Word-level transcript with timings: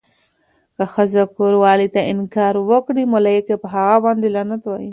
که 0.75 0.83
ښځه 0.93 1.21
کوروالې 1.35 1.87
ته 1.95 2.01
انکار 2.13 2.55
وکړي، 2.69 3.03
ملايکه 3.15 3.53
هغه 3.73 3.97
باندې 4.05 4.27
لعنت 4.35 4.61
وایی. 4.65 4.89